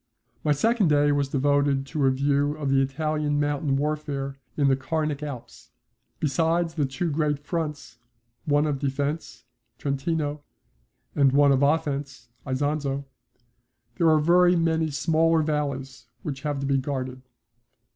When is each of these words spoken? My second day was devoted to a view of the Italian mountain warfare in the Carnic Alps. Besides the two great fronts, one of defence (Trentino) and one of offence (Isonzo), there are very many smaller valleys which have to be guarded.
My 0.43 0.51
second 0.51 0.87
day 0.87 1.11
was 1.11 1.29
devoted 1.29 1.85
to 1.85 2.07
a 2.07 2.09
view 2.09 2.55
of 2.57 2.71
the 2.71 2.81
Italian 2.81 3.39
mountain 3.39 3.75
warfare 3.75 4.35
in 4.57 4.67
the 4.67 4.75
Carnic 4.75 5.21
Alps. 5.21 5.69
Besides 6.19 6.73
the 6.73 6.87
two 6.87 7.11
great 7.11 7.37
fronts, 7.37 7.99
one 8.45 8.65
of 8.65 8.79
defence 8.79 9.45
(Trentino) 9.77 10.41
and 11.15 11.31
one 11.31 11.51
of 11.51 11.61
offence 11.61 12.29
(Isonzo), 12.47 13.05
there 13.97 14.09
are 14.09 14.17
very 14.19 14.55
many 14.55 14.89
smaller 14.89 15.43
valleys 15.43 16.07
which 16.23 16.41
have 16.41 16.59
to 16.61 16.65
be 16.65 16.77
guarded. 16.79 17.21